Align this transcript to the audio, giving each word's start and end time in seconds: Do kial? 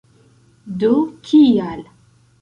Do 0.83 0.89
kial? 1.29 1.85